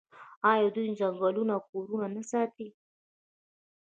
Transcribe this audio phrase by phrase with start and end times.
[0.51, 2.67] آیا دوی ځنګلونه او کورونه نه ساتي؟